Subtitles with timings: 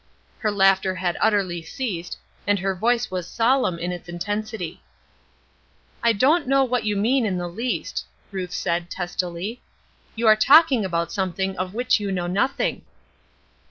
[0.39, 2.17] Her laughter had utterly ceased,
[2.47, 4.81] and her voice was solemn in its intensity.
[6.01, 9.61] "I don't know what you mean in the least," Ruth said, testily.
[10.15, 12.81] "You are talking about something of which you know nothing."